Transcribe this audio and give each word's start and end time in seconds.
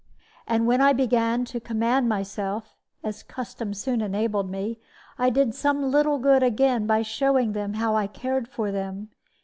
And 0.47 0.65
when 0.65 0.81
I 0.81 0.93
began 0.93 1.45
to 1.45 1.59
command 1.59 2.09
myself 2.09 2.75
(as 3.03 3.21
custom 3.21 3.75
soon 3.75 4.01
enabled 4.01 4.49
me), 4.49 4.79
I 5.19 5.29
did 5.29 5.53
some 5.53 5.91
little 5.91 6.17
good 6.17 6.41
again 6.41 6.87
by 6.87 7.03
showing 7.03 7.51
them 7.53 7.73
how 7.75 7.95
I 7.95 8.07
cared 8.07 8.47
for 8.47 8.71
them. 8.71 9.09